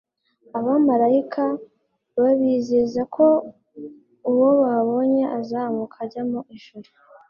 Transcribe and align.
Abamaraika 0.57 1.43
babizeza 2.21 3.01
ko 3.15 3.25
uwo 4.31 4.49
babonye 4.61 5.23
azamuka 5.39 5.95
ajya 6.03 6.23
mu 6.31 6.39
ijuru, 6.55 6.89